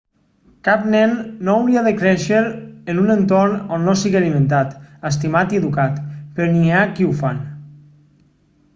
[0.67, 1.11] cap nen
[1.49, 2.39] no hauria de créixer
[2.93, 4.75] en un entorn on no sigui alimentat
[5.13, 6.03] estimat i educat
[6.39, 7.47] però n'hi ha que ho fan